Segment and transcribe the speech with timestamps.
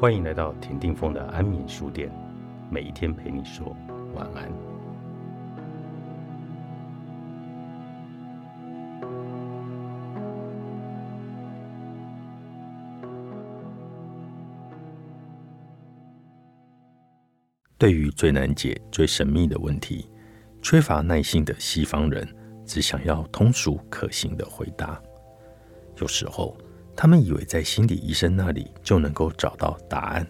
[0.00, 2.10] 欢迎来到田定峰的安眠书店，
[2.70, 3.76] 每一天陪你说
[4.14, 4.50] 晚安。
[17.76, 20.10] 对于最难解、最神秘的问题，
[20.62, 22.26] 缺乏耐心的西方人
[22.64, 24.98] 只想要通俗可行的回答。
[25.98, 26.56] 有时候，
[26.94, 30.26] 他们以为在心理医生那里就能够找到答案。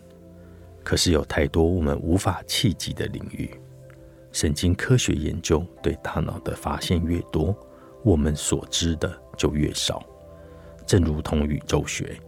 [0.82, 3.50] 可是有太多我们无法企及的领域。
[4.32, 7.54] 神经科学研究对大脑的发现越多，
[8.04, 10.02] 我们所知的就越少。
[10.86, 12.18] 正如同宇宙学，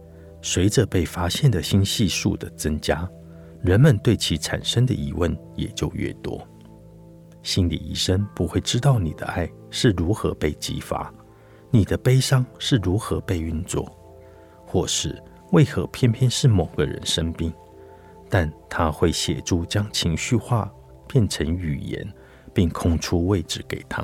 [0.41, 3.09] 随着被发现的星系数的增加，
[3.61, 6.45] 人们对其产生的疑问也就越多。
[7.41, 11.13] 心理医生不会知道你的爱是如何被激发，
[11.71, 13.89] 你的悲伤是如何被运作，
[14.73, 15.21] 或是
[15.51, 17.53] 为何偏偏是某个人生病。
[18.27, 20.67] 但他会协助将情绪化
[21.07, 22.11] 变成语言，
[22.51, 24.03] 并空出位置给他。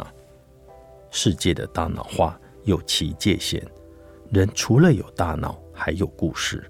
[1.09, 3.65] 世界的大脑化有其界限。
[4.31, 6.69] 人除了有大脑，还有故事。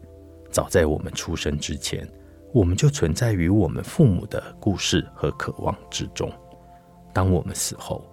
[0.50, 2.10] 早在我们出生之前，
[2.54, 6.32] 我们就存在于我们父母的故事和渴望之中。
[7.14, 8.10] 当我们死后，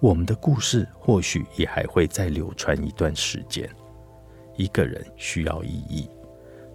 [0.00, 3.66] 我们的故事或许也还会再流传一段时间。
[4.60, 6.08] 一个人需要意义。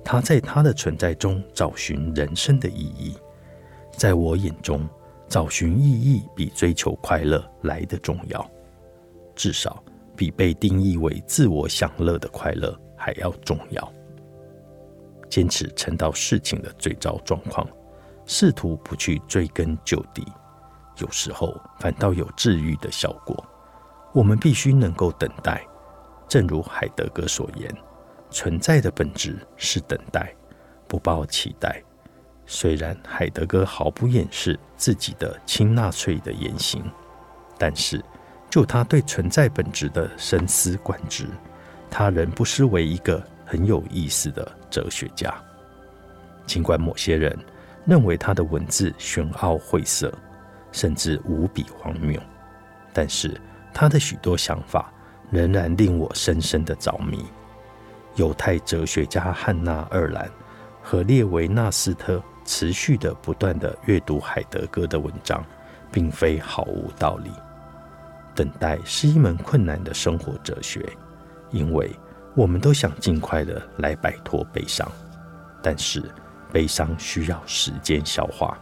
[0.03, 3.16] 他在他的存在中找寻人生的意义，
[3.91, 4.88] 在我眼中，
[5.28, 8.50] 找寻意义比追求快乐来得重要，
[9.36, 9.83] 至少
[10.16, 13.94] 比被定义为自我享乐的快乐还要重要。
[15.28, 17.67] 坚持沉到事情的最糟状况，
[18.25, 20.23] 试图不去追根究底，
[21.00, 23.44] 有时候反倒有治愈的效果。
[24.13, 25.66] 我们必须能够等待，
[26.28, 27.70] 正如海德格所言。
[28.31, 30.34] 存在的本质是等待，
[30.88, 31.81] 不抱期待。
[32.46, 36.84] 虽然海德格毫不掩饰自己的亲纳粹的言行，
[37.58, 38.03] 但是
[38.50, 41.28] 就他对存在本质的深思贯之，
[41.90, 45.34] 他仍不失为一个很有意思的哲学家。
[46.46, 47.38] 尽管某些人
[47.86, 50.13] 认为他的文字玄奥晦涩，
[50.72, 52.22] 甚至无比荒谬，
[52.92, 53.40] 但是
[53.74, 54.92] 他的许多想法
[55.31, 57.25] 仍然令我深深的着迷。
[58.16, 60.30] 犹太哲学家汉娜·二兰
[60.81, 65.44] 和列维纳斯特持续的不断的阅读海德格的文章，
[65.91, 67.31] 并非毫无道理。
[68.34, 70.86] 等待是一门困难的生活哲学，
[71.52, 71.90] 因为
[72.36, 74.90] 我们都想尽快的来摆脱悲伤，
[75.62, 76.03] 但是
[76.52, 78.57] 悲伤需要时间消化，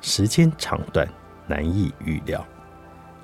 [0.00, 1.06] 时间长短
[1.46, 2.44] 难以预料。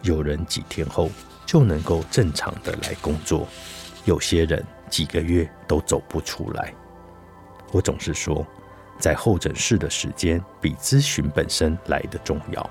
[0.05, 1.11] 有人几天后
[1.45, 3.49] 就能够正常的来工作，
[4.05, 4.65] 有些人。
[4.91, 6.73] 几个月都走不出来。
[7.73, 8.47] 我总是说，
[8.97, 12.71] 在候诊室的时间比咨询本身来的重要。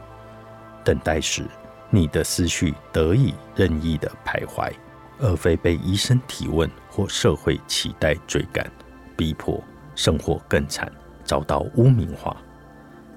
[0.85, 1.45] 等待时，
[1.89, 4.71] 你的思绪得以任意的徘徊，
[5.19, 8.71] 而非被医生提问或社会期待追赶、
[9.17, 9.61] 逼迫，
[9.95, 10.89] 甚或更惨，
[11.25, 12.37] 遭到污名化。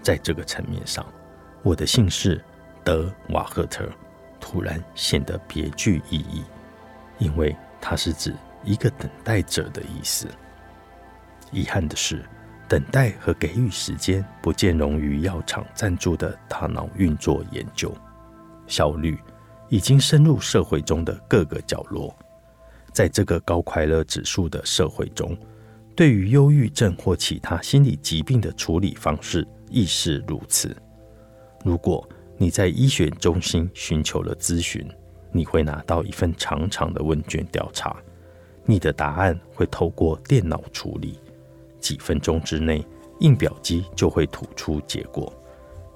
[0.02, 1.06] 在这个层面上，
[1.62, 2.42] 我的姓氏
[2.82, 3.88] 德瓦赫特
[4.48, 6.44] 突然显得别具意义，
[7.18, 8.32] 因为它是指。
[8.64, 10.26] 一个等待者的意思。
[11.52, 12.24] 遗憾的是，
[12.68, 17.94] 等待和给予时间不见容于药厂赞助的大脑运作研究。
[18.66, 19.16] 效率
[19.68, 22.12] 已经深入社会中的各个角落。
[22.92, 25.38] 在这个高快乐指数的社会中，
[25.94, 30.76] 对于忧郁症或其他心理疾病的处理方式亦是如此。
[31.64, 32.08] 如果
[32.38, 34.86] 你在医学中心寻求了咨询，
[35.32, 37.96] 你会拿到一份长长的问卷调查。
[38.64, 41.18] 你的答案会透过电脑处理，
[41.80, 42.84] 几分钟之内，
[43.20, 45.32] 印表机就会吐出结果。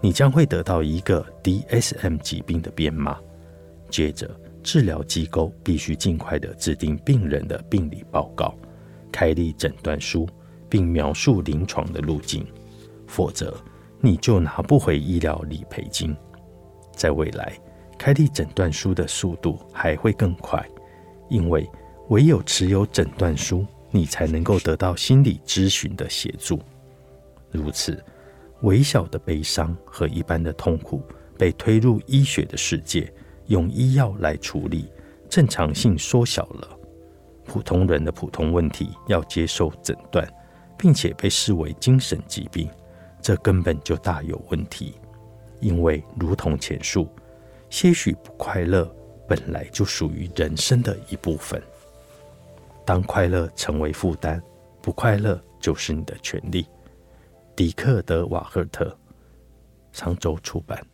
[0.00, 3.18] 你将会得到一个 DSM 疾病的编码。
[3.90, 4.30] 接着，
[4.62, 8.54] 治疗机构必须尽快的制定病人的病理报告、
[9.12, 10.26] 开立诊断书，
[10.70, 12.46] 并描述临床的路径，
[13.06, 13.54] 否则
[14.00, 16.16] 你就拿不回医疗理赔金。
[17.00, 17.58] 在未来，
[17.96, 20.62] 开立诊断书的速度还会更快，
[21.30, 21.66] 因为。
[22.10, 26.58] 唯有持有诊断书，你才能够得到心理咨询的协助。
[27.52, 28.02] 如此，
[28.62, 31.00] 微小的悲伤和一般的痛苦
[31.38, 33.12] 被推入医学的世界，
[33.46, 34.90] 用医药来处理，
[35.28, 36.68] 正常性缩小了。
[37.44, 40.28] 普通人的普通问题要接受诊断，
[40.76, 42.68] 并且被视为精神疾病，
[43.22, 44.96] 这根本就大有问题。
[45.60, 47.08] 因为，如同前述，
[47.68, 48.90] 些许不快乐
[49.28, 51.62] 本来就属于人生的一部分。
[52.84, 54.42] 当快乐成为负担，
[54.82, 56.66] 不快乐就是你的权利。
[57.54, 58.96] 迪克·德·瓦赫特，
[59.92, 60.84] 常州出版。